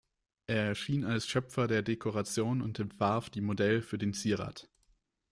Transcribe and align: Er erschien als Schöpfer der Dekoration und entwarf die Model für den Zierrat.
Er 0.47 0.63
erschien 0.63 1.05
als 1.05 1.27
Schöpfer 1.27 1.67
der 1.67 1.83
Dekoration 1.83 2.63
und 2.63 2.79
entwarf 2.79 3.29
die 3.29 3.39
Model 3.41 3.83
für 3.83 3.99
den 3.99 4.15
Zierrat. 4.15 4.67